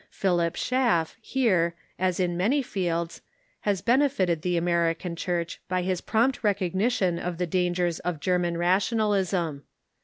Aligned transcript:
Philip 0.09 0.55
Schaff, 0.55 1.15
here, 1.21 1.75
as 1.99 2.19
in 2.19 2.35
many 2.35 2.63
fields, 2.63 3.21
has 3.59 3.83
benefited 3.83 4.41
the 4.41 4.57
American 4.57 5.15
Church 5.15 5.61
by 5.69 5.83
his 5.83 6.01
Representative 6.01 6.41
pi'on^pt 6.41 6.43
recognition 6.43 7.19
of 7.19 7.37
the 7.37 7.45
dangers 7.45 7.99
of 7.99 8.19
German 8.19 8.57
ra 8.57 8.65
American 8.65 8.97
tionalism. 8.97 9.61